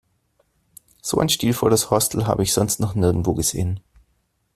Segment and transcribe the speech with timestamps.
[1.03, 3.81] So ein stilvolles Hostel habe ich sonst noch nirgendwo gesehen.